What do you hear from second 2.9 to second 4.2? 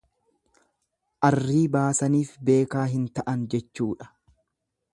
hin ta'an jechuudha.